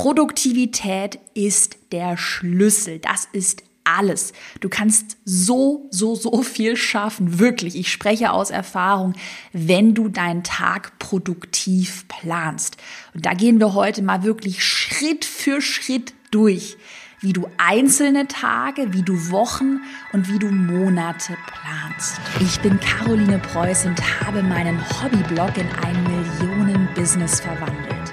[0.00, 3.00] Produktivität ist der Schlüssel.
[3.00, 4.32] Das ist alles.
[4.60, 7.38] Du kannst so, so, so viel schaffen.
[7.38, 7.76] Wirklich.
[7.76, 9.12] Ich spreche aus Erfahrung,
[9.52, 12.78] wenn du deinen Tag produktiv planst.
[13.12, 16.78] Und da gehen wir heute mal wirklich Schritt für Schritt durch
[17.20, 19.80] wie du einzelne Tage, wie du Wochen
[20.14, 22.18] und wie du Monate planst.
[22.40, 27.79] Ich bin Caroline Preuß und habe meinen Hobbyblog in ein Millionen-Business verwandelt.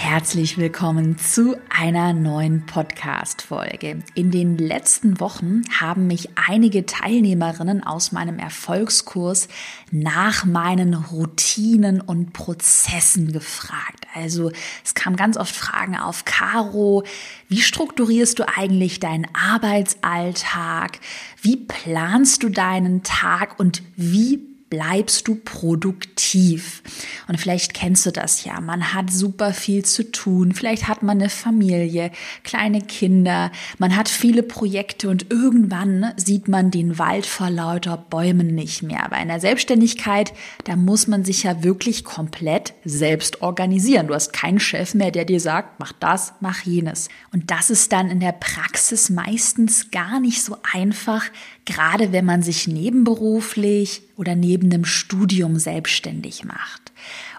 [0.00, 4.04] Herzlich willkommen zu einer neuen Podcast-Folge.
[4.14, 9.48] In den letzten Wochen haben mich einige Teilnehmerinnen aus meinem Erfolgskurs
[9.90, 14.06] nach meinen Routinen und Prozessen gefragt.
[14.14, 14.52] Also
[14.84, 17.02] es kamen ganz oft Fragen auf Caro.
[17.48, 21.00] Wie strukturierst du eigentlich deinen Arbeitsalltag?
[21.42, 26.82] Wie planst du deinen Tag und wie bleibst du produktiv.
[27.26, 28.60] Und vielleicht kennst du das ja.
[28.60, 30.52] Man hat super viel zu tun.
[30.52, 32.10] Vielleicht hat man eine Familie,
[32.44, 33.50] kleine Kinder.
[33.78, 39.04] Man hat viele Projekte und irgendwann sieht man den Wald vor lauter Bäumen nicht mehr.
[39.04, 40.32] Aber in der Selbstständigkeit,
[40.64, 44.08] da muss man sich ja wirklich komplett selbst organisieren.
[44.08, 47.08] Du hast keinen Chef mehr, der dir sagt, mach das, mach jenes.
[47.32, 51.24] Und das ist dann in der Praxis meistens gar nicht so einfach,
[51.68, 56.92] gerade wenn man sich nebenberuflich oder neben dem Studium selbstständig macht.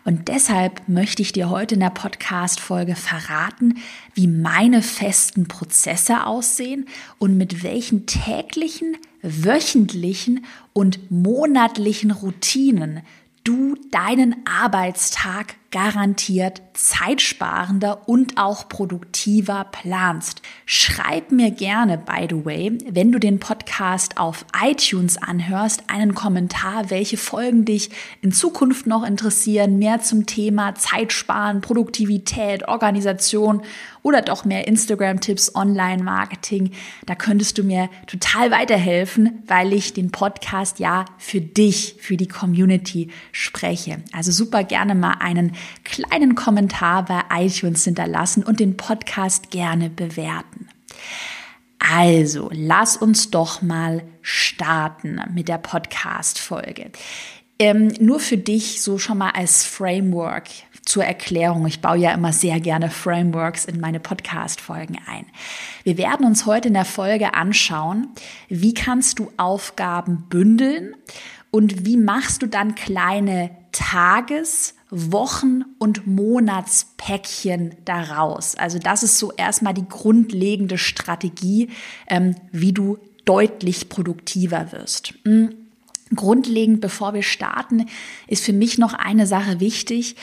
[0.06, 3.80] Und deshalb möchte ich dir heute in der Podcast-Folge verraten,
[4.14, 13.02] wie meine festen Prozesse aussehen und mit welchen täglichen, wöchentlichen und monatlichen Routinen
[13.44, 20.42] du deinen Arbeitstag garantiert zeitsparender und auch produktiver planst.
[20.66, 26.90] Schreib mir gerne, by the way, wenn du den Podcast auf iTunes anhörst, einen Kommentar,
[26.90, 33.62] welche Folgen dich in Zukunft noch interessieren, mehr zum Thema Zeitsparen, Produktivität, Organisation
[34.02, 36.72] oder doch mehr Instagram-Tipps, Online-Marketing.
[37.06, 42.28] Da könntest du mir total weiterhelfen, weil ich den Podcast ja für dich, für die
[42.28, 43.98] Community spreche.
[44.14, 45.52] Also super gerne mal einen
[45.84, 50.70] kleinen Kommentar bei iTunes hinterlassen und den Podcast gerne bewerten.
[51.80, 56.92] Also, lass uns doch mal starten mit der Podcast-Folge.
[57.58, 60.50] Ähm, nur für dich so schon mal als Framework
[60.86, 61.68] zur Erklärung.
[61.68, 65.26] Ich baue ja immer sehr gerne Frameworks in meine Podcast-Folgen ein.
[65.84, 68.08] Wir werden uns heute in der Folge anschauen,
[68.48, 70.96] wie kannst du Aufgaben bündeln
[71.52, 78.56] und wie machst du dann kleine Tages- Wochen- und Monatspäckchen daraus.
[78.56, 81.70] Also das ist so erstmal die grundlegende Strategie,
[82.08, 85.14] ähm, wie du deutlich produktiver wirst.
[85.24, 85.56] Mhm.
[86.16, 87.86] Grundlegend, bevor wir starten,
[88.26, 90.16] ist für mich noch eine Sache wichtig.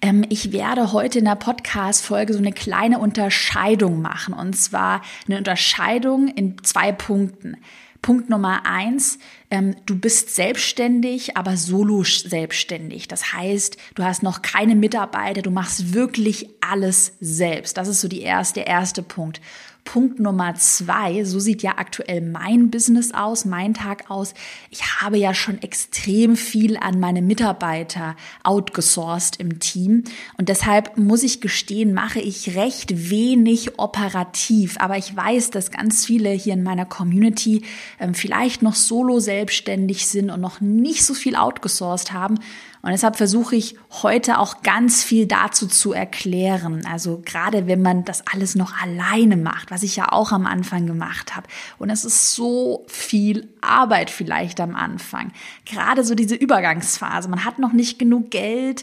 [0.00, 4.34] Ähm, ich werde heute in der Podcast-Folge so eine kleine Unterscheidung machen.
[4.34, 7.56] Und zwar eine Unterscheidung in zwei Punkten.
[8.02, 9.18] Punkt Nummer eins,
[9.50, 13.06] ähm, du bist selbstständig, aber solo selbstständig.
[13.06, 17.76] Das heißt, du hast noch keine Mitarbeiter, du machst wirklich alles selbst.
[17.76, 19.40] Das ist so die erste, der erste Punkt.
[19.84, 24.32] Punkt Nummer zwei, so sieht ja aktuell mein Business aus, mein Tag aus.
[24.70, 30.04] Ich habe ja schon extrem viel an meine Mitarbeiter outgesourced im Team
[30.38, 34.76] und deshalb muss ich gestehen, mache ich recht wenig operativ.
[34.78, 37.62] Aber ich weiß, dass ganz viele hier in meiner Community
[37.98, 42.38] ähm, vielleicht noch solo selbstständig sind und noch nicht so viel outgesourced haben
[42.82, 46.84] und deshalb versuche ich heute auch ganz viel dazu zu erklären.
[46.84, 50.86] Also gerade wenn man das alles noch alleine macht, was ich ja auch am Anfang
[50.86, 51.46] gemacht habe.
[51.78, 55.30] Und es ist so viel Arbeit vielleicht am Anfang.
[55.64, 57.28] Gerade so diese Übergangsphase.
[57.28, 58.82] Man hat noch nicht genug Geld.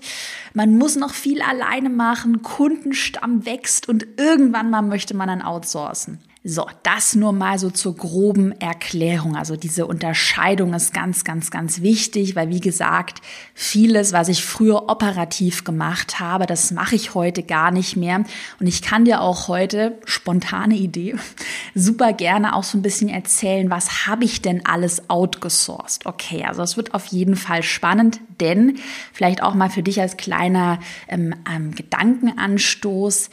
[0.54, 2.42] Man muss noch viel alleine machen.
[2.42, 6.20] Kundenstamm wächst und irgendwann mal möchte man dann outsourcen.
[6.42, 9.36] So, das nur mal so zur groben Erklärung.
[9.36, 13.20] Also diese Unterscheidung ist ganz, ganz, ganz wichtig, weil wie gesagt,
[13.54, 18.24] vieles, was ich früher operativ gemacht habe, das mache ich heute gar nicht mehr.
[18.58, 21.18] Und ich kann dir auch heute, spontane Idee,
[21.76, 26.06] super gerne auch so ein bisschen erzählen, was habe ich denn alles outgesourced?
[26.06, 28.80] Okay, also es wird auf jeden Fall spannend, denn
[29.12, 33.30] vielleicht auch mal für dich als kleiner ähm, ähm, Gedankenanstoß,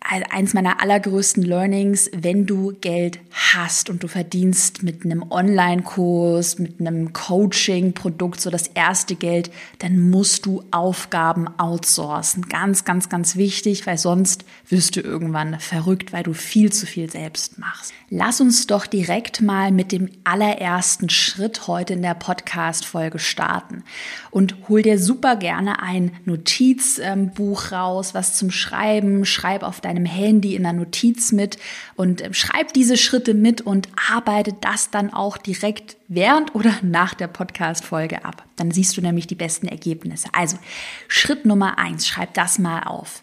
[0.00, 3.20] eins meiner allergrößten Learnings, wenn du Geld
[3.52, 10.10] hast und du verdienst mit einem Online-Kurs, mit einem Coaching-Produkt so das erste Geld, dann
[10.10, 12.48] musst du Aufgaben outsourcen.
[12.48, 17.10] Ganz, ganz, ganz wichtig, weil sonst wirst du irgendwann verrückt, weil du viel zu viel
[17.10, 17.92] selbst machst.
[18.12, 23.84] Lass uns doch direkt mal mit dem allerersten Schritt heute in der Podcast-Folge starten
[24.32, 30.56] und hol dir super gerne ein Notizbuch raus, was zum Schreiben, schreib auf deinem Handy
[30.56, 31.56] in der Notiz mit
[31.94, 37.14] und ähm, schreib diese Schritte mit und arbeite das dann auch direkt während oder nach
[37.14, 38.44] der Podcast-Folge ab.
[38.56, 40.30] Dann siehst du nämlich die besten Ergebnisse.
[40.32, 40.58] Also
[41.06, 43.22] Schritt Nummer eins, schreib das mal auf.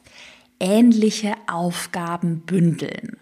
[0.62, 3.18] Ähnliche Aufgaben bündeln.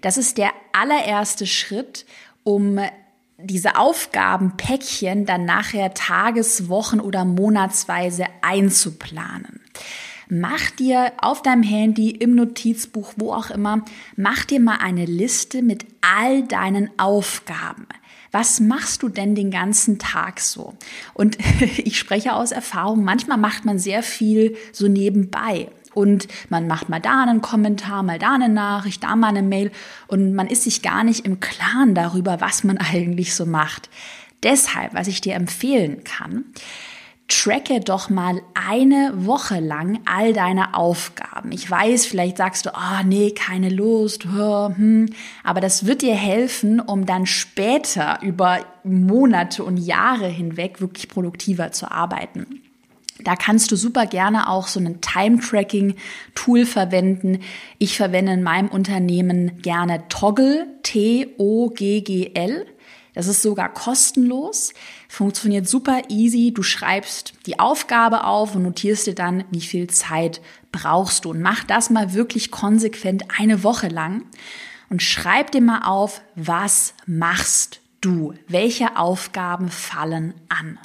[0.00, 2.06] Das ist der allererste Schritt,
[2.42, 2.78] um
[3.38, 9.60] diese Aufgabenpäckchen dann nachher tages-, Wochen- oder monatsweise einzuplanen.
[10.28, 13.84] Mach dir auf deinem Handy, im Notizbuch, wo auch immer,
[14.16, 17.86] mach dir mal eine Liste mit all deinen Aufgaben.
[18.32, 20.74] Was machst du denn den ganzen Tag so?
[21.12, 25.68] Und ich spreche aus Erfahrung, manchmal macht man sehr viel so nebenbei.
[25.94, 29.70] Und man macht mal da einen Kommentar, mal da eine Nachricht, da mal eine Mail
[30.08, 33.88] und man ist sich gar nicht im Klaren darüber, was man eigentlich so macht.
[34.42, 36.44] Deshalb, was ich dir empfehlen kann,
[37.28, 41.52] tracke doch mal eine Woche lang all deine Aufgaben.
[41.52, 45.08] Ich weiß, vielleicht sagst du, ah, oh, nee, keine Lust, hm,
[45.42, 51.72] aber das wird dir helfen, um dann später über Monate und Jahre hinweg wirklich produktiver
[51.72, 52.63] zu arbeiten.
[53.24, 57.40] Da kannst du super gerne auch so ein Time-Tracking-Tool verwenden.
[57.78, 62.66] Ich verwende in meinem Unternehmen gerne Toggle, T-O-G-G-L.
[63.14, 64.74] Das ist sogar kostenlos,
[65.08, 66.52] funktioniert super easy.
[66.52, 70.40] Du schreibst die Aufgabe auf und notierst dir dann, wie viel Zeit
[70.72, 71.30] brauchst du.
[71.30, 74.24] Und mach das mal wirklich konsequent eine Woche lang
[74.90, 78.34] und schreib dir mal auf, was machst du?
[78.48, 80.78] Welche Aufgaben fallen an?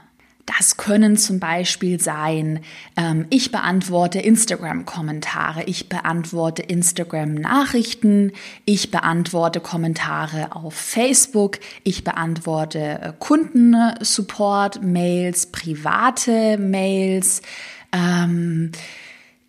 [0.57, 2.62] Das können zum Beispiel sein,
[2.98, 8.31] ähm, ich beantworte Instagram-Kommentare, ich beantworte Instagram-Nachrichten,
[8.66, 17.44] ich beantworte Kommentare auf Facebook, ich beantworte äh, Kundensupport-Mails, private Mails.
[17.92, 18.72] Ähm,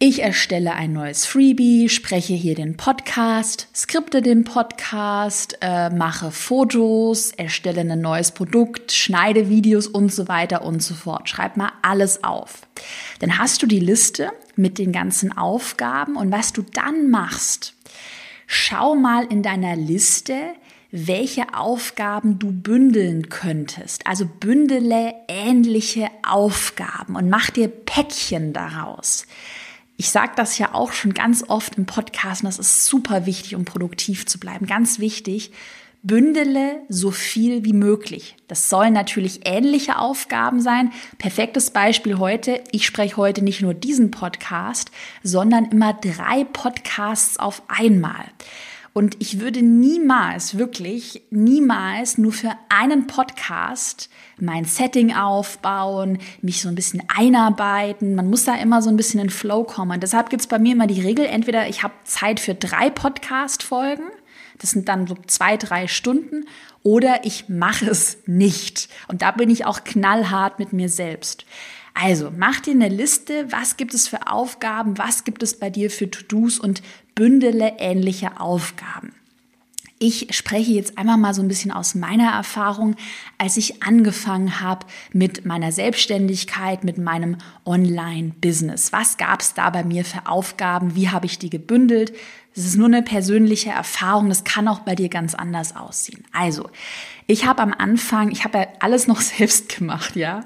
[0.02, 7.32] ich erstelle ein neues Freebie, spreche hier den Podcast, skripte den Podcast, äh, mache Fotos,
[7.32, 11.28] erstelle ein neues Produkt, schneide Videos und so weiter und so fort.
[11.28, 12.62] Schreib mal alles auf.
[13.18, 17.74] Dann hast du die Liste mit den ganzen Aufgaben und was du dann machst,
[18.46, 20.54] schau mal in deiner Liste,
[20.90, 24.06] welche Aufgaben du bündeln könntest.
[24.06, 29.26] Also bündele ähnliche Aufgaben und mach dir Päckchen daraus.
[30.00, 33.54] Ich sage das ja auch schon ganz oft im Podcast und das ist super wichtig,
[33.54, 34.64] um produktiv zu bleiben.
[34.64, 35.52] Ganz wichtig,
[36.02, 38.34] bündele so viel wie möglich.
[38.48, 40.90] Das sollen natürlich ähnliche Aufgaben sein.
[41.18, 42.64] Perfektes Beispiel heute.
[42.72, 44.90] Ich spreche heute nicht nur diesen Podcast,
[45.22, 48.24] sondern immer drei Podcasts auf einmal.
[48.92, 54.10] Und ich würde niemals, wirklich niemals nur für einen Podcast
[54.40, 58.14] mein Setting aufbauen, mich so ein bisschen einarbeiten.
[58.16, 59.92] Man muss da immer so ein bisschen in Flow kommen.
[59.92, 64.06] Und deshalb gibt's bei mir immer die Regel, entweder ich habe Zeit für drei Podcast-Folgen,
[64.58, 66.44] das sind dann so zwei, drei Stunden,
[66.82, 68.88] oder ich mache es nicht.
[69.08, 71.44] Und da bin ich auch knallhart mit mir selbst.
[71.94, 75.90] Also mach dir eine Liste, was gibt es für Aufgaben, was gibt es bei dir
[75.90, 76.82] für To-Dos und
[77.14, 79.12] bündele ähnliche Aufgaben.
[80.02, 82.96] Ich spreche jetzt einmal mal so ein bisschen aus meiner Erfahrung,
[83.36, 87.36] als ich angefangen habe mit meiner Selbstständigkeit, mit meinem
[87.66, 88.94] Online-Business.
[88.94, 90.94] Was gab es da bei mir für Aufgaben?
[90.94, 92.14] Wie habe ich die gebündelt?
[92.54, 94.28] Das ist nur eine persönliche Erfahrung.
[94.28, 96.24] Das kann auch bei dir ganz anders aussehen.
[96.32, 96.68] Also,
[97.26, 100.44] ich habe am Anfang, ich habe ja alles noch selbst gemacht, ja.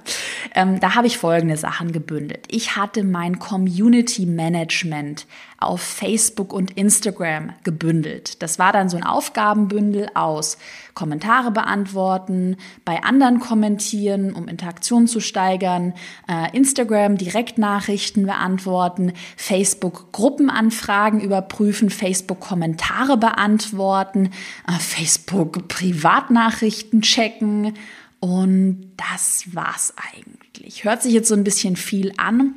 [0.55, 2.47] Ähm, da habe ich folgende Sachen gebündelt.
[2.51, 5.27] Ich hatte mein Community Management
[5.59, 8.43] auf Facebook und Instagram gebündelt.
[8.43, 10.59] Das war dann so ein Aufgabenbündel aus
[10.95, 15.95] Kommentare beantworten, bei anderen kommentieren, um Interaktion zu steigern,
[16.29, 24.31] äh, Instagram Direktnachrichten beantworten, Facebook Gruppenanfragen überprüfen, Facebook Kommentare beantworten,
[24.69, 27.75] äh, Facebook Privatnachrichten checken
[28.21, 30.85] und das war's eigentlich.
[30.85, 32.55] Hört sich jetzt so ein bisschen viel an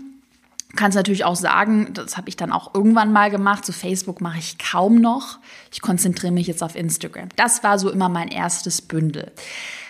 [0.75, 3.65] kannst natürlich auch sagen, das habe ich dann auch irgendwann mal gemacht.
[3.65, 5.39] So Facebook mache ich kaum noch.
[5.71, 7.29] Ich konzentriere mich jetzt auf Instagram.
[7.36, 9.31] Das war so immer mein erstes Bündel.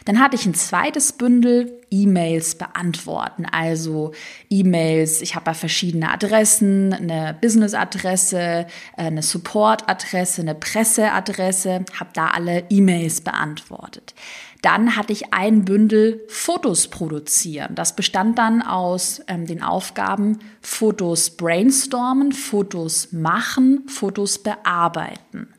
[0.07, 3.45] Dann hatte ich ein zweites Bündel, E-Mails beantworten.
[3.45, 4.13] Also
[4.49, 12.27] E-Mails, ich habe ja verschiedene Adressen, eine Business-Adresse, äh, eine Support-Adresse, eine Presse-Adresse, habe da
[12.27, 14.15] alle E-Mails beantwortet.
[14.61, 17.75] Dann hatte ich ein Bündel Fotos produzieren.
[17.75, 25.49] Das bestand dann aus ähm, den Aufgaben Fotos brainstormen, Fotos machen, Fotos bearbeiten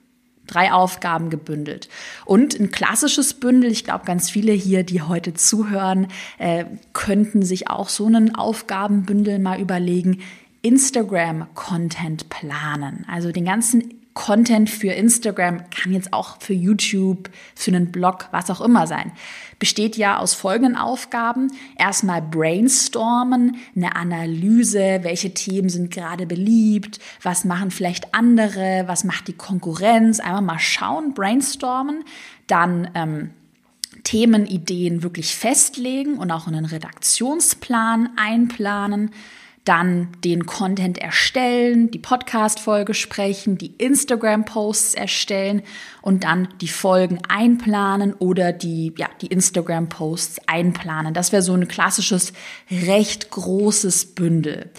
[0.48, 1.88] drei Aufgaben gebündelt.
[2.24, 7.70] Und ein klassisches Bündel, ich glaube, ganz viele hier, die heute zuhören, äh, könnten sich
[7.70, 10.20] auch so einen Aufgabenbündel mal überlegen.
[10.62, 13.06] Instagram-Content planen.
[13.08, 18.50] Also den ganzen Content für Instagram kann jetzt auch für YouTube, für einen Blog, was
[18.50, 19.12] auch immer sein.
[19.58, 21.50] Besteht ja aus folgenden Aufgaben.
[21.76, 29.26] Erstmal brainstormen, eine Analyse, welche Themen sind gerade beliebt, was machen vielleicht andere, was macht
[29.26, 30.20] die Konkurrenz.
[30.20, 32.04] Einmal mal schauen, brainstormen,
[32.46, 33.30] dann ähm,
[34.04, 39.10] Themenideen wirklich festlegen und auch in einen Redaktionsplan einplanen
[39.68, 45.62] dann den Content erstellen, die Podcast-Folge sprechen, die Instagram-Posts erstellen
[46.00, 51.12] und dann die Folgen einplanen oder die, ja, die Instagram-Posts einplanen.
[51.12, 52.32] Das wäre so ein klassisches,
[52.70, 54.70] recht großes Bündel.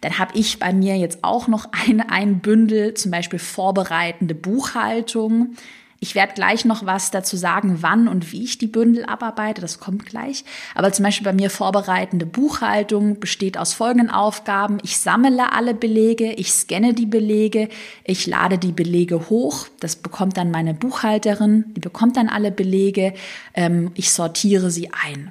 [0.00, 5.56] Dann habe ich bei mir jetzt auch noch ein, ein Bündel, zum Beispiel vorbereitende Buchhaltung.
[6.02, 9.60] Ich werde gleich noch was dazu sagen, wann und wie ich die Bündel abarbeite.
[9.60, 10.44] Das kommt gleich.
[10.74, 14.78] Aber zum Beispiel bei mir vorbereitende Buchhaltung besteht aus folgenden Aufgaben.
[14.82, 17.68] Ich sammle alle Belege, ich scanne die Belege,
[18.02, 19.68] ich lade die Belege hoch.
[19.78, 21.66] Das bekommt dann meine Buchhalterin.
[21.76, 23.14] Die bekommt dann alle Belege.
[23.54, 25.30] Ähm, ich sortiere sie ein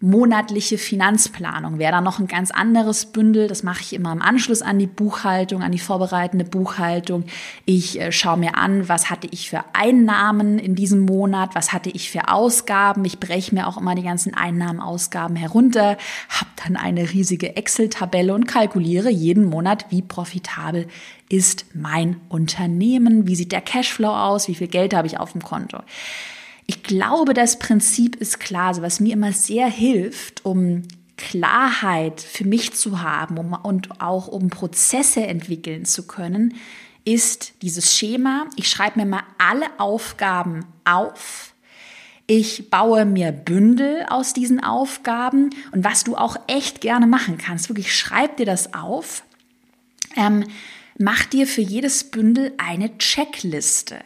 [0.00, 3.48] monatliche Finanzplanung wäre da noch ein ganz anderes Bündel.
[3.48, 7.24] Das mache ich immer im Anschluss an die Buchhaltung, an die vorbereitende Buchhaltung.
[7.64, 11.88] Ich äh, schaue mir an, was hatte ich für Einnahmen in diesem Monat, was hatte
[11.88, 13.06] ich für Ausgaben.
[13.06, 15.96] Ich breche mir auch immer die ganzen Einnahmen, Ausgaben herunter,
[16.28, 20.88] habe dann eine riesige Excel-Tabelle und kalkuliere jeden Monat, wie profitabel
[21.30, 25.42] ist mein Unternehmen, wie sieht der Cashflow aus, wie viel Geld habe ich auf dem
[25.42, 25.78] Konto.
[26.66, 30.82] Ich glaube, das Prinzip ist klar, also was mir immer sehr hilft, um
[31.16, 36.54] Klarheit für mich zu haben um, und auch um Prozesse entwickeln zu können,
[37.04, 38.46] ist dieses Schema.
[38.56, 41.54] Ich schreibe mir mal alle Aufgaben auf.
[42.26, 47.68] Ich baue mir Bündel aus diesen Aufgaben und was du auch echt gerne machen kannst,
[47.68, 49.22] wirklich schreib dir das auf.
[50.16, 50.44] Ähm,
[50.98, 54.00] mach dir für jedes Bündel eine Checkliste.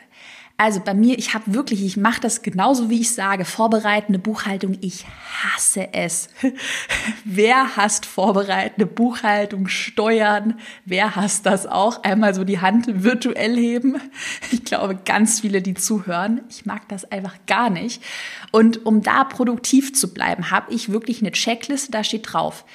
[0.60, 4.76] Also bei mir, ich habe wirklich, ich mache das genauso, wie ich sage, vorbereitende Buchhaltung.
[4.82, 5.06] Ich
[5.42, 6.28] hasse es.
[7.24, 10.60] Wer hasst vorbereitende Buchhaltung, Steuern?
[10.84, 12.02] Wer hasst das auch?
[12.02, 14.02] Einmal so die Hand virtuell heben.
[14.52, 16.42] Ich glaube, ganz viele, die zuhören.
[16.50, 18.02] Ich mag das einfach gar nicht.
[18.52, 22.66] Und um da produktiv zu bleiben, habe ich wirklich eine Checkliste, da steht drauf.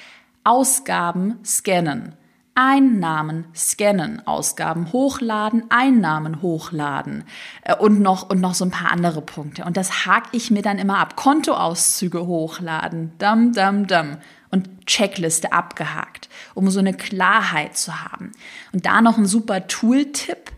[0.42, 2.16] Ausgaben scannen.
[2.56, 7.24] Einnahmen scannen, Ausgaben hochladen, Einnahmen hochladen
[7.62, 9.64] äh, und noch und noch so ein paar andere Punkte.
[9.64, 11.16] Und das hake ich mir dann immer ab.
[11.16, 14.16] Kontoauszüge hochladen, dam dam dam
[14.50, 18.32] und Checkliste abgehakt, um so eine Klarheit zu haben.
[18.72, 20.50] Und da noch ein super Tooltip.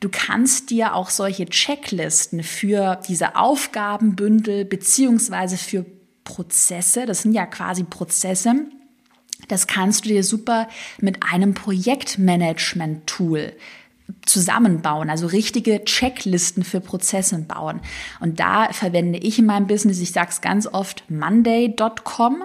[0.00, 5.86] Du kannst dir auch solche Checklisten für diese Aufgabenbündel beziehungsweise für
[6.24, 8.66] Prozesse, das sind ja quasi Prozesse,
[9.48, 10.68] das kannst du dir super
[11.00, 13.52] mit einem Projektmanagement-Tool
[14.26, 17.80] zusammenbauen, also richtige Checklisten für Prozesse bauen.
[18.20, 22.44] Und da verwende ich in meinem Business, ich sage es ganz oft, monday.com.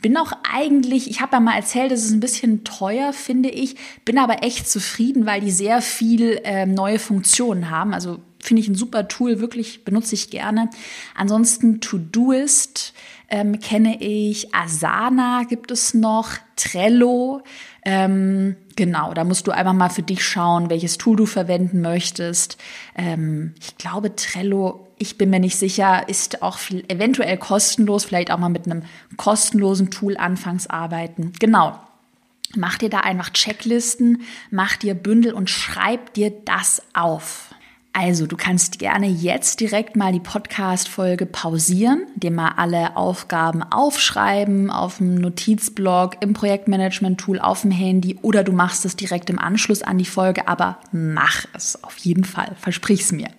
[0.00, 3.76] Bin auch eigentlich, ich habe ja mal erzählt, es ist ein bisschen teuer, finde ich,
[4.04, 7.94] bin aber echt zufrieden, weil die sehr viel äh, neue Funktionen haben.
[7.94, 10.70] Also finde ich ein super Tool, wirklich benutze ich gerne.
[11.14, 12.94] Ansonsten Todoist
[13.28, 17.42] ähm, kenne ich, Asana gibt es noch, Trello.
[17.84, 22.58] Ähm, genau, da musst du einfach mal für dich schauen, welches Tool du verwenden möchtest.
[22.96, 28.30] Ähm, ich glaube, Trello, ich bin mir nicht sicher, ist auch viel, eventuell kostenlos, vielleicht
[28.30, 28.82] auch mal mit einem
[29.16, 31.32] kostenlosen Tool anfangs arbeiten.
[31.38, 31.78] Genau.
[32.56, 37.54] Mach dir da einfach Checklisten, mach dir Bündel und schreib dir das auf.
[38.00, 44.70] Also, du kannst gerne jetzt direkt mal die Podcast-Folge pausieren, dir mal alle Aufgaben aufschreiben
[44.70, 49.82] auf dem Notizblock, im Projektmanagement-Tool, auf dem Handy oder du machst es direkt im Anschluss
[49.82, 53.30] an die Folge, aber mach es auf jeden Fall, versprich's mir.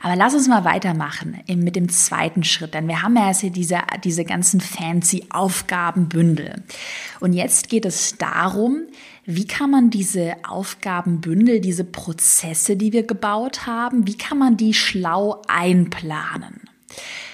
[0.00, 3.50] Aber lass uns mal weitermachen mit dem zweiten Schritt, denn wir haben ja jetzt hier
[3.50, 6.62] diese, diese ganzen fancy Aufgabenbündel.
[7.18, 8.82] Und jetzt geht es darum,
[9.30, 14.72] wie kann man diese Aufgabenbündel, diese Prozesse, die wir gebaut haben, wie kann man die
[14.72, 16.62] schlau einplanen?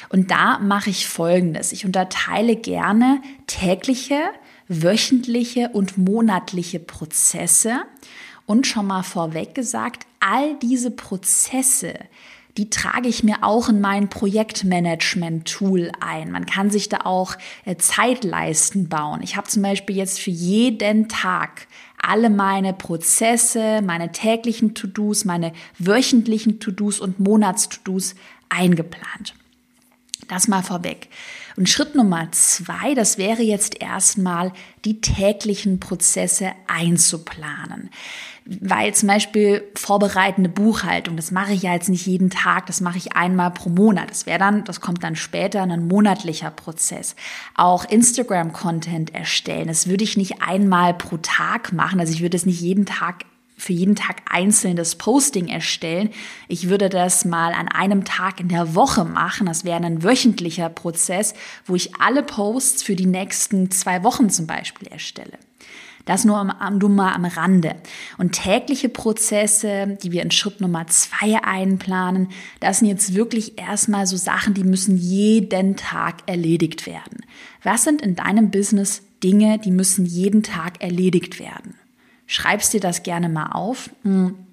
[0.08, 1.70] Und da mache ich Folgendes.
[1.70, 4.18] Ich unterteile gerne tägliche,
[4.66, 7.82] wöchentliche und monatliche Prozesse.
[8.44, 11.94] Und schon mal vorweg gesagt, all diese Prozesse,
[12.56, 16.32] die trage ich mir auch in mein Projektmanagement-Tool ein.
[16.32, 19.20] Man kann sich da auch äh, Zeitleisten bauen.
[19.22, 21.68] Ich habe zum Beispiel jetzt für jeden Tag
[22.08, 28.14] alle meine Prozesse, meine täglichen To-Dos, meine wöchentlichen To-Dos und Monats-To-Dos
[28.48, 29.34] eingeplant.
[30.28, 31.08] Das mal vorweg.
[31.56, 34.52] Und Schritt Nummer zwei, das wäre jetzt erstmal
[34.84, 37.90] die täglichen Prozesse einzuplanen.
[38.46, 42.98] Weil zum Beispiel vorbereitende Buchhaltung, das mache ich ja jetzt nicht jeden Tag, das mache
[42.98, 44.10] ich einmal pro Monat.
[44.10, 47.16] Das wäre dann, das kommt dann später, ein monatlicher Prozess.
[47.54, 52.00] Auch Instagram-Content erstellen, das würde ich nicht einmal pro Tag machen.
[52.00, 53.24] Also ich würde es nicht jeden Tag
[53.56, 56.10] für jeden Tag einzeln das Posting erstellen.
[56.48, 59.46] Ich würde das mal an einem Tag in der Woche machen.
[59.46, 61.34] Das wäre ein wöchentlicher Prozess,
[61.64, 65.38] wo ich alle Posts für die nächsten zwei Wochen zum Beispiel erstelle.
[66.04, 67.76] Das nur, am, nur mal am Rande.
[68.18, 72.28] Und tägliche Prozesse, die wir in Schritt Nummer zwei einplanen,
[72.60, 77.24] das sind jetzt wirklich erstmal so Sachen, die müssen jeden Tag erledigt werden.
[77.62, 81.74] Was sind in deinem Business Dinge, die müssen jeden Tag erledigt werden?
[82.26, 83.90] schreibst dir das gerne mal auf.
[84.02, 84.43] Hm.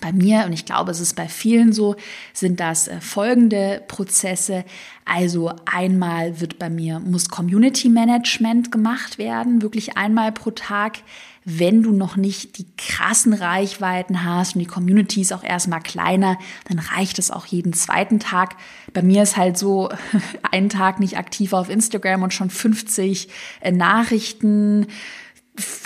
[0.00, 1.96] Bei mir, und ich glaube, es ist bei vielen so,
[2.32, 4.64] sind das äh, folgende Prozesse.
[5.04, 10.98] Also einmal wird bei mir, muss Community Management gemacht werden, wirklich einmal pro Tag.
[11.44, 16.36] Wenn du noch nicht die krassen Reichweiten hast und die Community ist auch erstmal kleiner,
[16.68, 18.56] dann reicht es auch jeden zweiten Tag.
[18.92, 19.88] Bei mir ist halt so,
[20.52, 23.28] einen Tag nicht aktiv auf Instagram und schon 50
[23.60, 24.86] äh, Nachrichten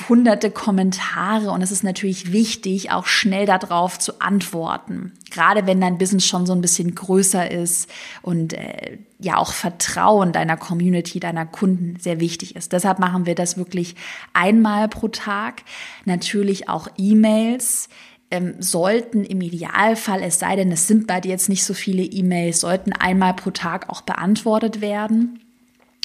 [0.09, 5.13] hunderte Kommentare und es ist natürlich wichtig, auch schnell darauf zu antworten.
[5.31, 10.33] Gerade wenn dein Business schon so ein bisschen größer ist und äh, ja auch Vertrauen
[10.33, 12.73] deiner Community, deiner Kunden sehr wichtig ist.
[12.73, 13.95] Deshalb machen wir das wirklich
[14.33, 15.63] einmal pro Tag.
[16.05, 17.89] Natürlich auch E-Mails
[18.31, 22.03] ähm, sollten im Idealfall, es sei denn, es sind bei dir jetzt nicht so viele
[22.03, 25.41] E-Mails, sollten einmal pro Tag auch beantwortet werden.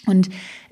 [0.06, 0.30] Und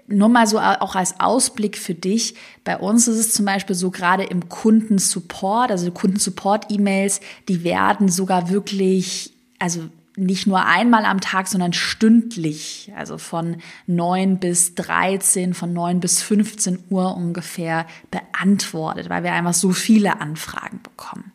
[0.07, 2.35] nur mal so auch als Ausblick für dich.
[2.63, 8.49] Bei uns ist es zum Beispiel so gerade im Kundensupport, also Kundensupport-E-Mails, die werden sogar
[8.49, 15.73] wirklich, also nicht nur einmal am Tag, sondern stündlich, also von 9 bis 13, von
[15.73, 21.33] 9 bis 15 Uhr ungefähr beantwortet, weil wir einfach so viele Anfragen bekommen.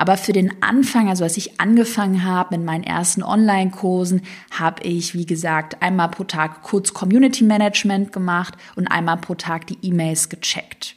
[0.00, 5.12] Aber für den Anfang, also als ich angefangen habe mit meinen ersten Online-Kursen, habe ich,
[5.12, 10.30] wie gesagt, einmal pro Tag kurz Community Management gemacht und einmal pro Tag die E-Mails
[10.30, 10.96] gecheckt.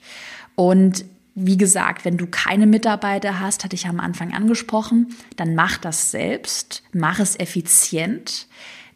[0.56, 1.04] Und
[1.36, 6.12] wie gesagt, wenn du keine Mitarbeiter hast, hatte ich am Anfang angesprochen, dann mach das
[6.12, 8.48] selbst, mach es effizient.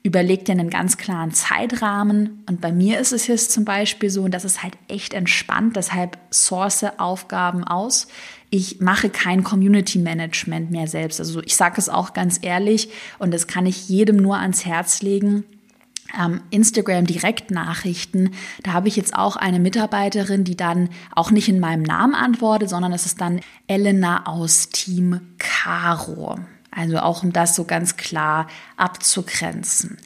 [0.04, 2.46] Überleg dir einen ganz klaren Zeitrahmen.
[2.48, 5.76] Und bei mir ist es jetzt zum Beispiel so, und das ist halt echt entspannt,
[5.76, 8.08] deshalb source Aufgaben aus
[8.50, 11.20] ich mache kein Community Management mehr selbst.
[11.20, 15.02] Also ich sage es auch ganz ehrlich und das kann ich jedem nur ans Herz
[15.02, 15.44] legen.
[16.52, 18.34] Instagram Direktnachrichten,
[18.64, 22.70] da habe ich jetzt auch eine Mitarbeiterin, die dann auch nicht in meinem Namen antwortet,
[22.70, 26.40] sondern es ist dann Elena aus Team Caro.
[26.72, 29.98] Also auch um das so ganz klar abzugrenzen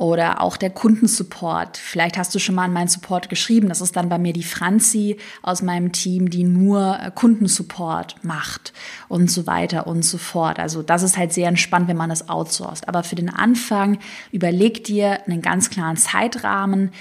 [0.00, 1.76] oder auch der Kundensupport.
[1.76, 3.68] Vielleicht hast du schon mal an meinen Support geschrieben.
[3.68, 8.72] Das ist dann bei mir die Franzi aus meinem Team, die nur äh, Kundensupport macht
[9.08, 10.58] und so weiter und so fort.
[10.58, 12.88] Also das ist halt sehr entspannt, wenn man das outsourced.
[12.88, 13.98] Aber für den Anfang
[14.32, 16.92] überleg dir einen ganz klaren Zeitrahmen.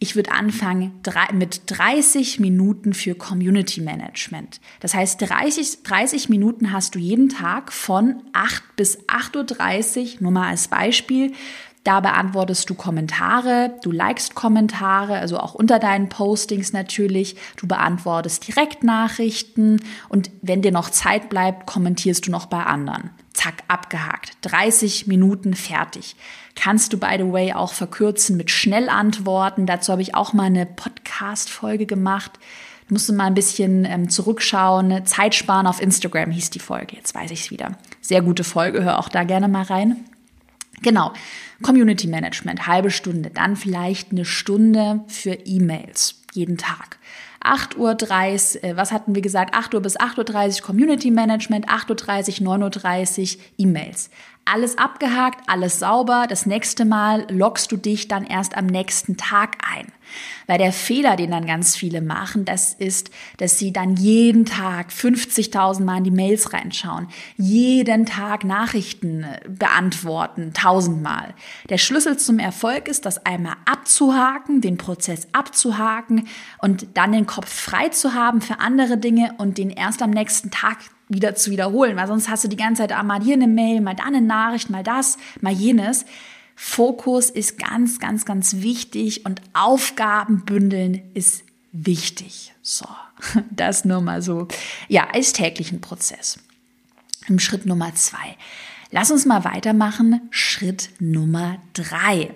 [0.00, 1.00] Ich würde anfangen
[1.32, 4.60] mit 30 Minuten für Community Management.
[4.80, 10.32] Das heißt, 30, 30 Minuten hast du jeden Tag von 8 bis 8.30 Uhr, nur
[10.32, 11.32] mal als Beispiel,
[11.84, 17.36] da beantwortest du Kommentare, du likest Kommentare, also auch unter deinen Postings natürlich.
[17.56, 23.10] Du beantwortest Direktnachrichten und wenn dir noch Zeit bleibt, kommentierst du noch bei anderen.
[23.32, 24.36] Zack, abgehakt.
[24.42, 26.16] 30 Minuten fertig.
[26.54, 29.64] Kannst du, by the way, auch verkürzen mit Schnellantworten.
[29.64, 32.32] Dazu habe ich auch mal eine Podcast-Folge gemacht.
[32.88, 35.06] Du musst mal ein bisschen ähm, zurückschauen.
[35.06, 36.96] Zeitsparen auf Instagram hieß die Folge.
[36.96, 37.78] Jetzt weiß ich es wieder.
[38.02, 38.82] Sehr gute Folge.
[38.82, 40.09] Hör auch da gerne mal rein.
[40.82, 41.12] Genau.
[41.62, 46.98] Community Management, halbe Stunde, dann vielleicht eine Stunde für E-Mails jeden Tag.
[47.42, 49.54] 8.30 Uhr, äh, was hatten wir gesagt?
[49.54, 54.10] 8 Uhr bis 8.30 Uhr Community Management, 8.30 Uhr, 9.30 Uhr E-Mails.
[54.44, 56.26] Alles abgehakt, alles sauber.
[56.28, 59.92] Das nächste Mal loggst du dich dann erst am nächsten Tag ein.
[60.46, 64.90] Weil der Fehler, den dann ganz viele machen, das ist, dass sie dann jeden Tag
[64.90, 71.34] 50.000 Mal in die Mails reinschauen, jeden Tag Nachrichten äh, beantworten, tausendmal.
[71.68, 76.26] Der Schlüssel zum Erfolg ist, das einmal abzuhaken, den Prozess abzuhaken
[76.58, 80.50] und dann den Kopf frei zu haben für andere Dinge und den erst am nächsten
[80.50, 80.78] Tag
[81.10, 83.80] wieder zu wiederholen, weil sonst hast du die ganze Zeit ah, mal hier eine Mail,
[83.80, 86.06] mal da eine Nachricht, mal das, mal jenes.
[86.54, 91.42] Fokus ist ganz, ganz, ganz wichtig und Aufgaben bündeln ist
[91.72, 92.54] wichtig.
[92.62, 92.86] So,
[93.50, 94.46] das nur mal so,
[94.88, 96.38] ja, als täglichen Prozess.
[97.28, 98.36] Im Schritt Nummer zwei.
[98.90, 100.20] Lass uns mal weitermachen.
[100.30, 102.34] Schritt Nummer drei.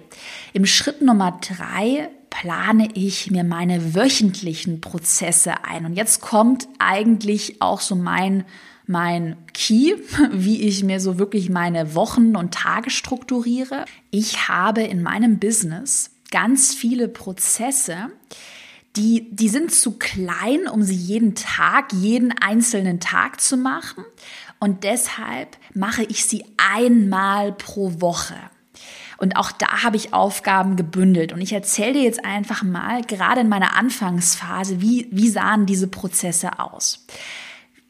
[0.53, 5.87] Im Schritt Nummer drei plane ich mir meine wöchentlichen Prozesse ein.
[5.87, 8.45] Und jetzt kommt eigentlich auch so mein,
[8.87, 9.95] mein Key,
[10.33, 13.85] wie ich mir so wirklich meine Wochen und Tage strukturiere.
[14.11, 18.11] Ich habe in meinem Business ganz viele Prozesse,
[18.97, 24.05] die, die sind zu klein, um sie jeden Tag, jeden einzelnen Tag zu machen.
[24.59, 28.35] Und deshalb mache ich sie einmal pro Woche.
[29.17, 31.33] Und auch da habe ich Aufgaben gebündelt.
[31.33, 35.89] Und ich erzähle dir jetzt einfach mal, gerade in meiner Anfangsphase, wie, wie sahen diese
[35.89, 37.07] Prozesse aus.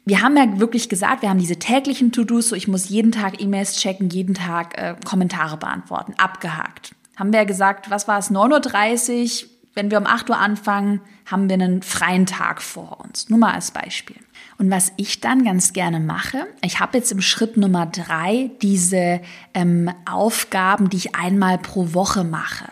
[0.06, 3.40] Wir haben ja wirklich gesagt, wir haben diese täglichen To-Dos, so ich muss jeden Tag
[3.40, 6.94] E-Mails checken, jeden Tag äh, Kommentare beantworten, abgehakt.
[7.16, 11.00] Haben wir ja gesagt, was war es, 9.30 Uhr, wenn wir um 8 Uhr anfangen,
[11.24, 13.30] haben wir einen freien Tag vor uns.
[13.30, 14.16] Nur mal als Beispiel.
[14.58, 19.20] Und was ich dann ganz gerne mache, ich habe jetzt im Schritt Nummer drei diese
[19.52, 22.66] ähm, Aufgaben, die ich einmal pro Woche mache.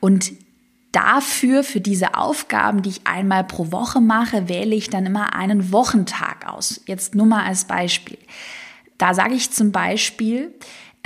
[0.00, 0.32] Und
[0.92, 5.72] dafür, für diese Aufgaben, die ich einmal pro Woche mache, wähle ich dann immer einen
[5.72, 6.82] Wochentag aus.
[6.86, 8.18] Jetzt nur mal als Beispiel.
[8.98, 10.54] Da sage ich zum Beispiel,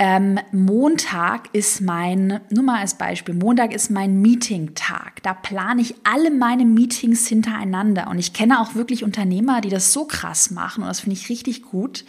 [0.01, 5.21] ähm, Montag ist mein, nur mal als Beispiel, Montag ist mein Meeting-Tag.
[5.23, 8.07] Da plane ich alle meine Meetings hintereinander.
[8.07, 11.27] Und ich kenne auch wirklich Unternehmer, die das so krass machen, und das finde ich
[11.27, 12.05] richtig gut,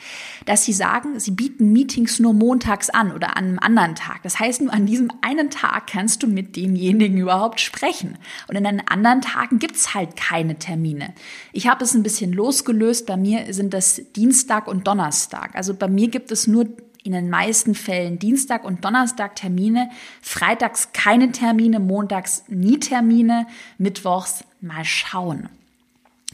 [0.46, 4.22] dass sie sagen, sie bieten Meetings nur montags an oder an einem anderen Tag.
[4.22, 8.18] Das heißt, nur an diesem einen Tag kannst du mit demjenigen überhaupt sprechen.
[8.46, 11.12] Und in den anderen Tagen gibt's halt keine Termine.
[11.52, 13.06] Ich habe es ein bisschen losgelöst.
[13.06, 15.56] Bei mir sind das Dienstag und Donnerstag.
[15.56, 16.66] Also bei mir gibt es nur
[17.02, 23.46] in den meisten Fällen Dienstag und Donnerstag Termine, freitags keine Termine, montags nie Termine,
[23.78, 25.48] mittwochs mal schauen.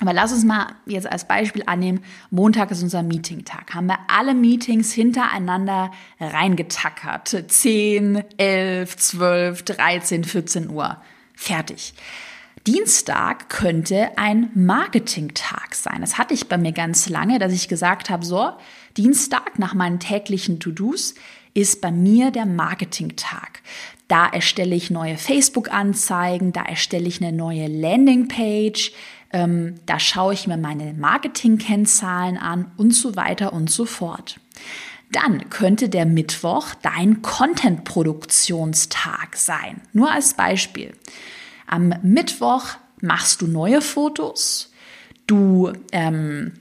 [0.01, 3.75] Aber lass uns mal jetzt als Beispiel annehmen, Montag ist unser Meeting-Tag.
[3.75, 7.45] Haben wir alle Meetings hintereinander reingetackert.
[7.49, 10.99] 10, 11, 12, 13, 14 Uhr.
[11.35, 11.95] Fertig.
[12.67, 16.01] Dienstag könnte ein Marketing-Tag sein.
[16.01, 18.53] Das hatte ich bei mir ganz lange, dass ich gesagt habe, so,
[18.97, 21.15] Dienstag nach meinen täglichen To-Dos
[21.55, 23.63] ist bei mir der Marketing-Tag.
[24.09, 28.93] Da erstelle ich neue Facebook-Anzeigen, da erstelle ich eine neue Landingpage,
[29.33, 34.39] ähm, da schaue ich mir meine Marketing-Kennzahlen an und so weiter und so fort.
[35.11, 39.81] Dann könnte der Mittwoch dein Content-Produktionstag sein.
[39.93, 40.93] Nur als Beispiel.
[41.67, 44.73] Am Mittwoch machst du neue Fotos,
[45.27, 46.53] du ähm,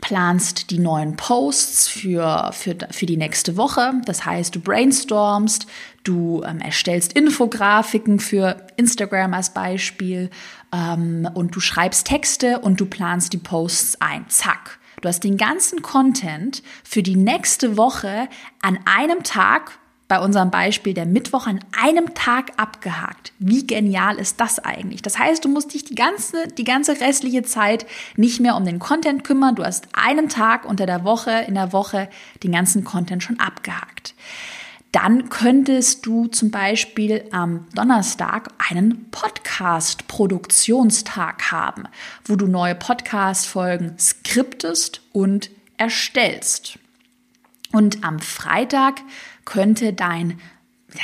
[0.00, 3.94] planst die neuen Posts für, für, für die nächste Woche.
[4.04, 5.66] Das heißt, du brainstormst,
[6.04, 10.30] du ähm, erstellst Infografiken für Instagram als Beispiel
[10.74, 14.28] ähm, und du schreibst Texte und du planst die Posts ein.
[14.28, 14.78] Zack.
[15.00, 18.28] Du hast den ganzen Content für die nächste Woche
[18.60, 23.32] an einem Tag bei unserem Beispiel der Mittwoch an einem Tag abgehakt.
[23.38, 25.02] Wie genial ist das eigentlich?
[25.02, 28.78] Das heißt, du musst dich die ganze, die ganze restliche Zeit nicht mehr um den
[28.78, 29.54] Content kümmern.
[29.54, 32.08] Du hast einen Tag unter der Woche, in der Woche
[32.42, 34.14] den ganzen Content schon abgehakt.
[34.92, 41.84] Dann könntest du zum Beispiel am Donnerstag einen Podcast-Produktionstag haben,
[42.24, 46.78] wo du neue Podcast-Folgen skriptest und erstellst.
[47.70, 49.02] Und am Freitag
[49.48, 50.38] könnte dein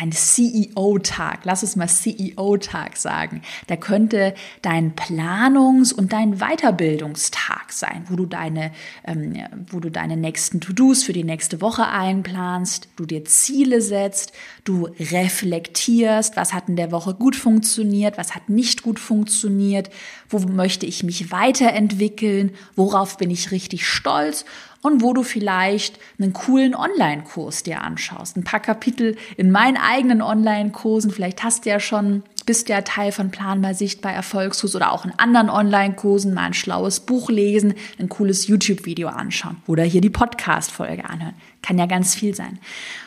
[0.01, 3.43] dein CEO-Tag, lass es mal CEO-Tag sagen.
[3.67, 8.73] Da könnte dein Planungs- und dein Weiterbildungstag sein, wo du deine,
[9.07, 9.37] ähm,
[9.71, 14.33] wo du deine nächsten To-Dos für die nächste Woche einplanst, du dir Ziele setzt,
[14.65, 19.91] du reflektierst, was hat in der Woche gut funktioniert, was hat nicht gut funktioniert,
[20.31, 24.47] wo möchte ich mich weiterentwickeln, worauf bin ich richtig stolz
[24.85, 28.37] und wo du vielleicht einen coolen Online-Kurs dir anschaust.
[28.37, 31.11] Ein paar Kapitel in meinen eigenen Online-Kursen.
[31.11, 35.13] Vielleicht hast du ja schon, bist ja Teil von Planbar Sichtbar Erfolgskurs oder auch in
[35.17, 41.09] anderen Online-Kursen mal ein schlaues Buch lesen, ein cooles YouTube-Video anschauen oder hier die Podcast-Folge
[41.09, 41.35] anhören.
[41.63, 42.59] Kann ja ganz viel sein.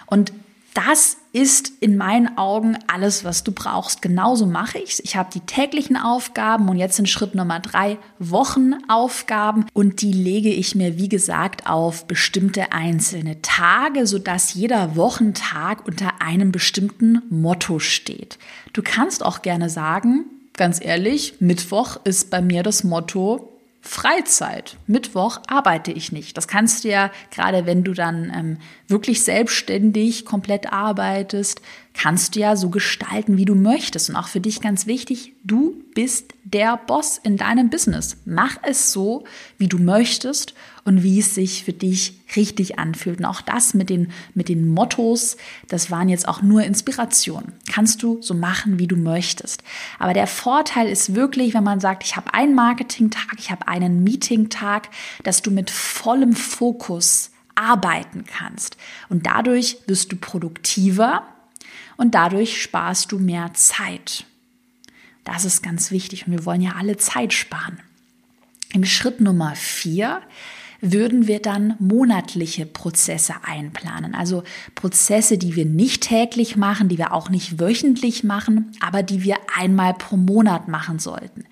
[0.08, 0.34] Und
[0.74, 4.02] das ist in meinen Augen alles, was du brauchst.
[4.02, 5.00] Genauso mache ich's.
[5.00, 10.50] Ich habe die täglichen Aufgaben und jetzt in Schritt Nummer drei Wochenaufgaben und die lege
[10.50, 17.78] ich mir, wie gesagt, auf bestimmte einzelne Tage, sodass jeder Wochentag unter einem bestimmten Motto
[17.78, 18.39] steht.
[18.73, 23.57] Du kannst auch gerne sagen, ganz ehrlich, Mittwoch ist bei mir das Motto
[23.88, 24.78] Freizeit.
[24.86, 26.36] Mittwoch arbeite ich nicht.
[26.36, 31.62] Das kannst du ja, gerade wenn du dann ähm, wirklich selbstständig komplett arbeitest,
[31.93, 34.10] kannst du ja so gestalten, wie du möchtest.
[34.10, 38.17] Und auch für dich ganz wichtig, du bist der Boss in deinem Business.
[38.26, 39.23] Mach es so,
[39.58, 40.54] wie du möchtest
[40.88, 43.19] und wie es sich für dich richtig anfühlt.
[43.19, 45.36] Und auch das mit den, mit den Mottos,
[45.67, 47.52] das waren jetzt auch nur Inspirationen.
[47.69, 49.63] Kannst du so machen, wie du möchtest.
[50.00, 54.02] Aber der Vorteil ist wirklich, wenn man sagt, ich habe einen Marketing-Tag, ich habe einen
[54.04, 54.89] Meeting-Tag,
[55.23, 58.78] dass du mit vollem Fokus arbeiten kannst.
[59.10, 61.23] Und dadurch wirst du produktiver
[61.97, 64.23] und dadurch sparst du mehr Zeit.
[65.26, 67.82] Das ist ganz wichtig und wir wollen ja alle Zeit sparen.
[68.71, 70.21] Im Schritt Nummer vier
[70.82, 74.16] würden wir dann monatliche Prozesse einplanen.
[74.16, 74.44] Also
[74.76, 79.38] Prozesse, die wir nicht täglich machen, die wir auch nicht wöchentlich machen, aber die wir
[79.56, 81.46] einmal pro Monat machen sollten.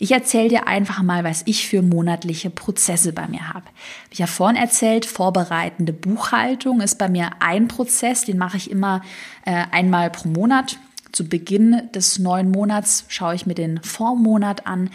[0.00, 3.66] Ich erzähle dir einfach mal, was ich für monatliche Prozesse bei mir habe.
[4.08, 8.70] Wie ich ja vorhin erzählt, vorbereitende Buchhaltung ist bei mir ein Prozess, den mache ich
[8.70, 9.02] immer
[9.44, 10.78] äh, einmal pro Monat.
[11.10, 14.90] Zu Beginn des neuen Monats schaue ich mir den Vormonat an.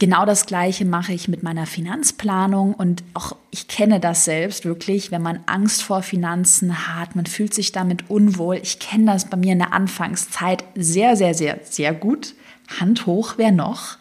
[0.00, 5.10] Genau das Gleiche mache ich mit meiner Finanzplanung und auch ich kenne das selbst wirklich,
[5.10, 8.56] wenn man Angst vor Finanzen hat, man fühlt sich damit unwohl.
[8.62, 12.34] Ich kenne das bei mir in der Anfangszeit sehr, sehr, sehr, sehr gut.
[12.80, 13.98] Hand hoch, wer noch?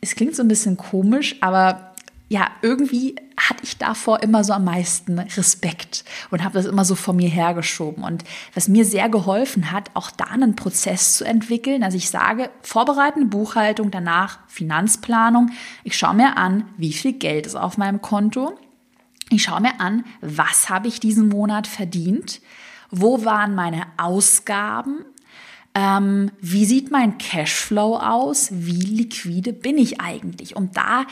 [0.00, 1.87] es klingt so ein bisschen komisch, aber
[2.28, 6.94] ja, irgendwie hatte ich davor immer so am meisten Respekt und habe das immer so
[6.94, 8.04] vor mir hergeschoben.
[8.04, 11.82] Und was mir sehr geholfen hat, auch da einen Prozess zu entwickeln.
[11.82, 15.50] Also ich sage, vorbereitende Buchhaltung, danach Finanzplanung.
[15.84, 18.58] Ich schaue mir an, wie viel Geld ist auf meinem Konto.
[19.30, 22.42] Ich schaue mir an, was habe ich diesen Monat verdient.
[22.90, 25.04] Wo waren meine Ausgaben?
[25.78, 31.04] ähm, wie sieht mein Cashflow aus, wie liquide bin ich eigentlich, um da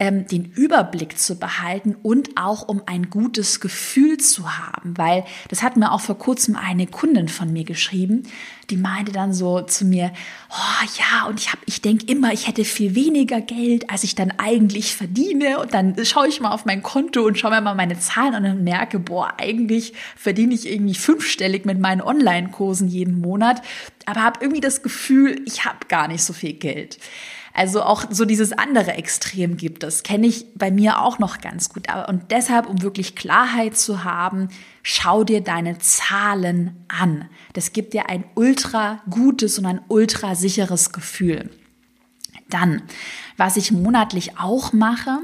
[0.00, 5.62] ähm, den Überblick zu behalten und auch um ein gutes Gefühl zu haben, weil das
[5.62, 8.22] hat mir auch vor kurzem eine Kundin von mir geschrieben,
[8.70, 10.12] die meinte dann so zu mir,
[10.50, 14.14] oh ja, und ich habe, ich denke immer, ich hätte viel weniger Geld, als ich
[14.14, 15.58] dann eigentlich verdiene.
[15.58, 18.44] Und dann schaue ich mal auf mein Konto und schaue mir mal meine Zahlen und
[18.44, 23.60] dann merke, boah, eigentlich verdiene ich irgendwie fünfstellig mit meinen Online-Kursen jeden Monat,
[24.06, 26.98] aber habe irgendwie das Gefühl, ich habe gar nicht so viel Geld.
[27.52, 31.68] Also auch so dieses andere Extrem gibt es, kenne ich bei mir auch noch ganz
[31.68, 31.86] gut.
[32.08, 34.48] Und deshalb, um wirklich Klarheit zu haben,
[34.82, 37.28] schau dir deine Zahlen an.
[37.52, 41.50] Das gibt dir ein ultra gutes und ein ultra sicheres Gefühl.
[42.48, 42.82] Dann,
[43.36, 45.18] was ich monatlich auch mache,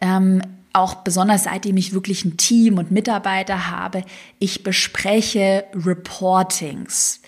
[0.00, 4.04] ähm, auch besonders seitdem ich wirklich ein Team und Mitarbeiter habe,
[4.38, 7.20] ich bespreche Reportings.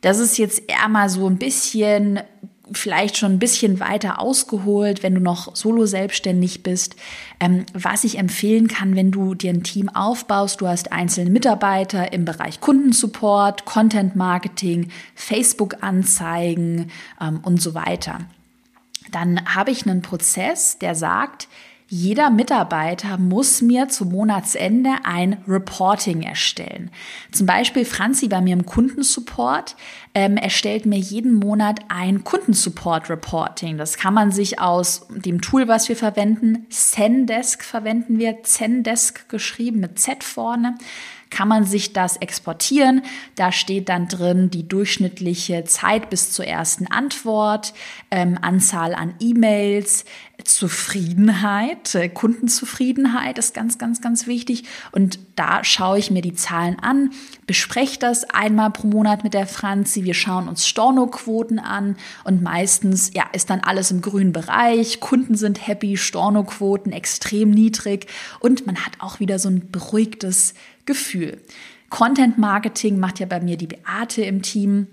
[0.00, 2.20] Das ist jetzt eher mal so ein bisschen
[2.78, 6.96] vielleicht schon ein bisschen weiter ausgeholt, wenn du noch solo selbstständig bist.
[7.40, 12.12] Ähm, was ich empfehlen kann, wenn du dir ein Team aufbaust, du hast einzelne Mitarbeiter
[12.12, 18.20] im Bereich Kundensupport, Content Marketing, Facebook-Anzeigen ähm, und so weiter.
[19.10, 21.48] Dann habe ich einen Prozess, der sagt,
[21.94, 26.90] jeder Mitarbeiter muss mir zum Monatsende ein Reporting erstellen.
[27.30, 29.76] Zum Beispiel Franzi bei mir im Kundensupport
[30.12, 33.78] ähm, erstellt mir jeden Monat ein Kundensupport-Reporting.
[33.78, 39.78] Das kann man sich aus dem Tool, was wir verwenden, Zendesk verwenden wir, Zendesk geschrieben
[39.78, 40.74] mit Z vorne
[41.34, 43.02] kann man sich das exportieren.
[43.34, 47.74] Da steht dann drin die durchschnittliche Zeit bis zur ersten Antwort,
[48.12, 50.04] ähm, Anzahl an E-Mails,
[50.44, 54.64] Zufriedenheit, äh, Kundenzufriedenheit ist ganz, ganz, ganz wichtig.
[54.92, 57.10] Und da schaue ich mir die Zahlen an,
[57.46, 60.04] bespreche das einmal pro Monat mit der Franzi.
[60.04, 65.00] Wir schauen uns Stornoquoten an und meistens ja, ist dann alles im grünen Bereich.
[65.00, 68.06] Kunden sind happy, Stornoquoten extrem niedrig
[68.38, 70.54] und man hat auch wieder so ein beruhigtes
[70.86, 71.40] Gefühl.
[71.90, 74.88] Content Marketing macht ja bei mir die Beate im Team.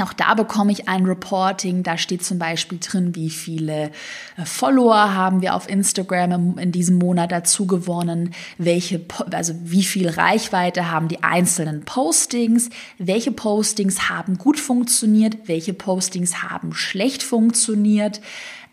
[0.00, 1.82] Auch da bekomme ich ein Reporting.
[1.82, 3.90] Da steht zum Beispiel drin, wie viele
[4.38, 10.08] äh, Follower haben wir auf Instagram in diesem Monat dazu gewonnen, welche, also wie viel
[10.08, 18.22] Reichweite haben die einzelnen Postings, welche Postings haben gut funktioniert, welche Postings haben schlecht funktioniert.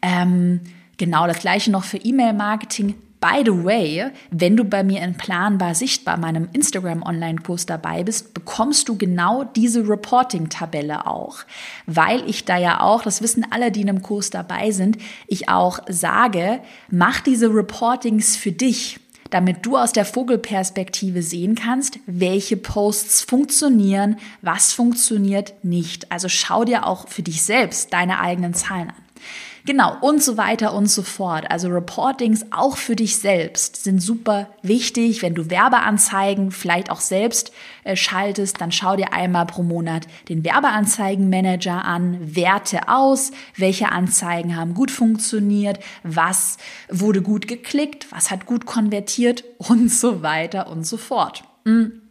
[0.01, 0.61] Ähm,
[0.95, 5.75] genau das gleiche noch für E-Mail-Marketing By the way, wenn du bei mir in Planbar
[5.75, 11.39] sichtbar, meinem Instagram-Online-Kurs dabei bist, bekommst du genau diese Reporting-Tabelle auch.
[11.85, 15.49] Weil ich da ja auch, das wissen alle, die in einem Kurs dabei sind, ich
[15.49, 22.57] auch sage, mach diese Reportings für dich damit du aus der Vogelperspektive sehen kannst, welche
[22.57, 26.11] Posts funktionieren, was funktioniert nicht.
[26.11, 29.08] Also schau dir auch für dich selbst deine eigenen Zahlen an.
[29.69, 31.51] Genau, und so weiter und so fort.
[31.51, 35.21] Also Reportings auch für dich selbst sind super wichtig.
[35.21, 37.51] Wenn du Werbeanzeigen vielleicht auch selbst
[37.83, 44.57] äh, schaltest, dann schau dir einmal pro Monat den Werbeanzeigenmanager an, werte aus, welche Anzeigen
[44.57, 46.57] haben gut funktioniert, was
[46.89, 51.43] wurde gut geklickt, was hat gut konvertiert und so weiter und so fort.
[51.65, 52.08] Mhm.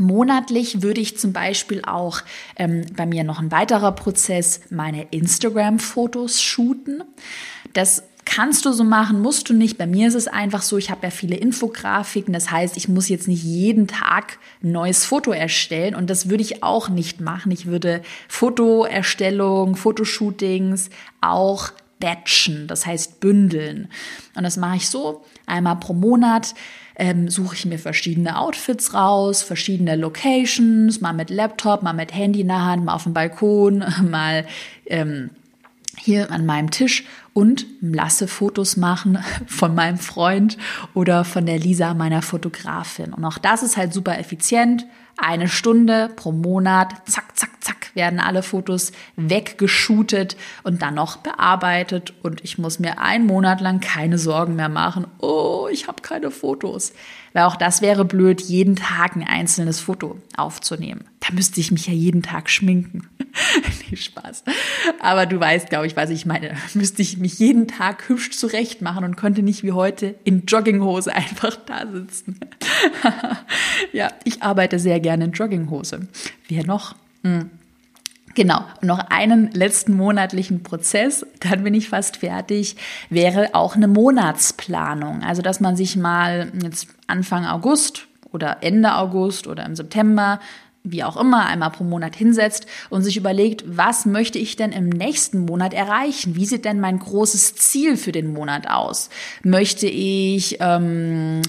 [0.00, 2.22] Monatlich würde ich zum Beispiel auch
[2.56, 7.04] ähm, bei mir noch ein weiterer Prozess meine Instagram-Fotos shooten.
[7.72, 9.76] Das kannst du so machen, musst du nicht.
[9.76, 13.08] Bei mir ist es einfach so, ich habe ja viele Infografiken, das heißt, ich muss
[13.08, 17.50] jetzt nicht jeden Tag ein neues Foto erstellen und das würde ich auch nicht machen.
[17.50, 23.88] Ich würde Fotoerstellung, Fotoshootings auch batchen, das heißt bündeln.
[24.34, 26.54] Und das mache ich so einmal pro Monat
[27.00, 32.42] ähm, suche ich mir verschiedene Outfits raus, verschiedene Locations, mal mit Laptop, mal mit Handy
[32.42, 34.46] in der Hand, mal auf dem Balkon, mal
[34.84, 35.30] ähm,
[35.96, 40.58] hier an meinem Tisch und lasse Fotos machen von meinem Freund
[40.92, 43.14] oder von der Lisa, meiner Fotografin.
[43.14, 44.86] Und auch das ist halt super effizient.
[45.22, 52.14] Eine Stunde pro Monat, zack, zack, zack, werden alle Fotos weggeshootet und dann noch bearbeitet.
[52.22, 55.06] Und ich muss mir einen Monat lang keine Sorgen mehr machen.
[55.18, 56.94] Oh, ich habe keine Fotos.
[57.32, 61.04] Weil auch das wäre blöd, jeden Tag ein einzelnes Foto aufzunehmen.
[61.20, 63.08] Da müsste ich mich ja jeden Tag schminken.
[63.90, 64.44] nee, Spaß.
[65.00, 66.56] Aber du weißt, glaube ich, was ich meine.
[66.74, 71.14] Müsste ich mich jeden Tag hübsch zurecht machen und könnte nicht wie heute in Jogginghose
[71.14, 72.40] einfach da sitzen.
[73.92, 76.08] ja, ich arbeite sehr gerne in Jogginghose.
[76.48, 76.96] Wer noch?
[77.22, 77.50] Hm.
[78.34, 82.76] Genau, und noch einen letzten monatlichen Prozess, dann bin ich fast fertig,
[83.08, 85.22] wäre auch eine Monatsplanung.
[85.22, 90.38] Also, dass man sich mal jetzt Anfang August oder Ende August oder im September
[90.82, 94.88] wie auch immer, einmal pro Monat hinsetzt und sich überlegt, was möchte ich denn im
[94.88, 96.36] nächsten Monat erreichen?
[96.36, 99.10] Wie sieht denn mein großes Ziel für den Monat aus?
[99.42, 101.42] Möchte ich, ähm,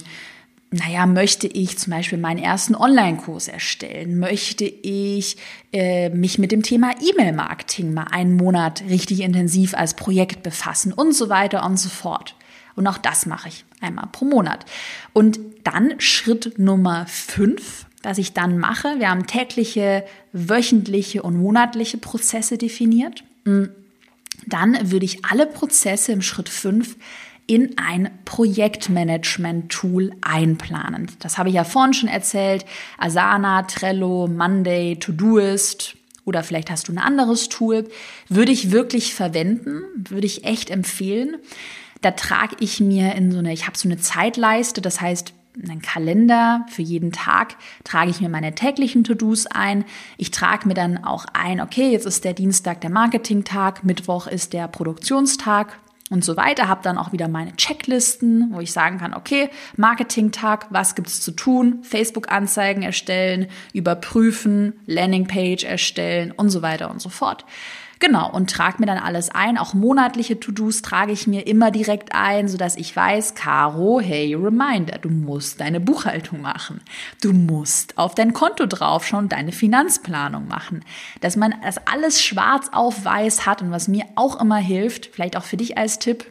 [0.72, 4.18] naja, möchte ich zum Beispiel meinen ersten Online-Kurs erstellen?
[4.18, 5.36] Möchte ich
[5.72, 11.14] äh, mich mit dem Thema E-Mail-Marketing mal einen Monat richtig intensiv als Projekt befassen und
[11.14, 12.34] so weiter und so fort?
[12.74, 14.64] Und auch das mache ich einmal pro Monat.
[15.12, 18.98] Und dann Schritt Nummer fünf was ich dann mache.
[18.98, 23.24] Wir haben tägliche, wöchentliche und monatliche Prozesse definiert.
[23.44, 23.66] Mm.
[24.46, 26.96] Dann würde ich alle Prozesse im Schritt 5
[27.46, 31.10] in ein Projektmanagement-Tool einplanen.
[31.18, 32.64] Das habe ich ja vorhin schon erzählt.
[32.98, 37.88] Asana, Trello, Monday, Todoist oder vielleicht hast du ein anderes Tool.
[38.28, 41.36] Würde ich wirklich verwenden, würde ich echt empfehlen.
[42.00, 45.82] Da trage ich mir in so eine, ich habe so eine Zeitleiste, das heißt, einen
[45.82, 49.84] Kalender für jeden Tag trage ich mir meine täglichen To-Dos ein.
[50.16, 54.54] Ich trage mir dann auch ein, okay, jetzt ist der Dienstag der Marketingtag, Mittwoch ist
[54.54, 55.78] der Produktionstag
[56.12, 56.68] und so weiter.
[56.68, 61.32] Habe dann auch wieder meine Checklisten, wo ich sagen kann, okay, Marketingtag, was gibt's zu
[61.32, 61.82] tun?
[61.82, 67.44] Facebook-Anzeigen erstellen, überprüfen, Landingpage erstellen und so weiter und so fort.
[68.02, 69.56] Genau, und trage mir dann alles ein.
[69.56, 74.98] Auch monatliche To-Dos trage ich mir immer direkt ein, sodass ich weiß, Caro, hey, Reminder,
[74.98, 76.80] du musst deine Buchhaltung machen.
[77.22, 80.84] Du musst auf dein Konto draufschauen und deine Finanzplanung machen.
[81.20, 85.36] Dass man das alles schwarz auf weiß hat und was mir auch immer hilft, vielleicht
[85.36, 86.26] auch für dich als Tipp,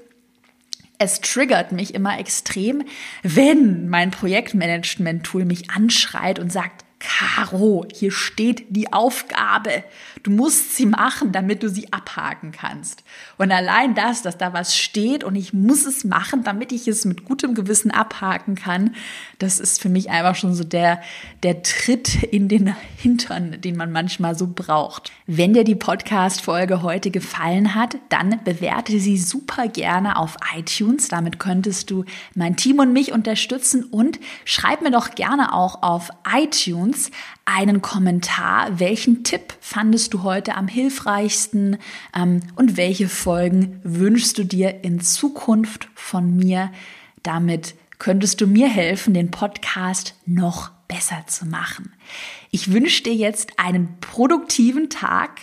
[0.97, 2.83] es triggert mich immer extrem,
[3.23, 9.83] wenn mein Projektmanagement-Tool mich anschreit und sagt, Caro, hier steht die Aufgabe.
[10.21, 13.03] Du musst sie machen, damit du sie abhaken kannst.
[13.39, 17.05] Und allein das, dass da was steht und ich muss es machen, damit ich es
[17.05, 18.95] mit gutem Gewissen abhaken kann,
[19.39, 21.01] das ist für mich einfach schon so der,
[21.41, 25.11] der Tritt in den Hintern, den man manchmal so braucht.
[25.25, 31.07] Wenn dir die Podcast-Folge heute gefallen hat, dann bewerte sie super gerne auf iTunes.
[31.07, 36.11] Damit könntest du mein Team und mich unterstützen und schreib mir doch gerne auch auf
[36.31, 36.90] iTunes
[37.45, 38.79] einen Kommentar.
[38.79, 41.77] Welchen Tipp fandest du heute am hilfreichsten
[42.15, 46.71] ähm, und welche Folgen wünschst du dir in Zukunft von mir?
[47.23, 51.93] Damit könntest du mir helfen, den Podcast noch besser zu machen.
[52.49, 55.39] Ich wünsche dir jetzt einen produktiven Tag.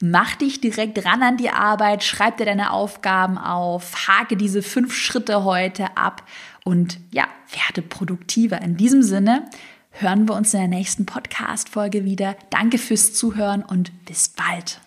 [0.00, 4.94] Mach dich direkt ran an die Arbeit, schreib dir deine Aufgaben auf, hake diese fünf
[4.94, 6.22] Schritte heute ab
[6.64, 8.62] und ja, werde produktiver.
[8.62, 9.50] In diesem Sinne
[10.00, 12.36] hören wir uns in der nächsten Podcast-Folge wieder.
[12.50, 14.80] Danke fürs Zuhören und bis bald.